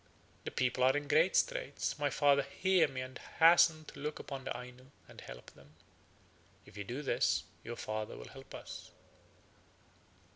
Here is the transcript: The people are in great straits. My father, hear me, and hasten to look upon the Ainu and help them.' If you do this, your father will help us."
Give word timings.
The 0.45 0.49
people 0.49 0.83
are 0.83 0.97
in 0.97 1.07
great 1.07 1.35
straits. 1.35 1.99
My 1.99 2.09
father, 2.09 2.41
hear 2.41 2.87
me, 2.87 3.01
and 3.01 3.19
hasten 3.37 3.85
to 3.85 3.99
look 3.99 4.17
upon 4.17 4.45
the 4.45 4.59
Ainu 4.59 4.87
and 5.07 5.21
help 5.21 5.51
them.' 5.51 5.75
If 6.65 6.75
you 6.75 6.83
do 6.83 7.03
this, 7.03 7.43
your 7.63 7.75
father 7.75 8.17
will 8.17 8.29
help 8.29 8.55
us." 8.55 8.89